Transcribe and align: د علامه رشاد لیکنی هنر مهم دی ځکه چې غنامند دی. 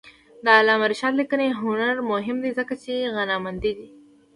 د 0.43 0.45
علامه 0.59 0.85
رشاد 0.91 1.13
لیکنی 1.21 1.57
هنر 1.61 1.95
مهم 2.11 2.37
دی 2.43 2.51
ځکه 2.59 2.73
چې 2.83 2.93
غنامند 3.15 3.59
دی. 3.63 3.73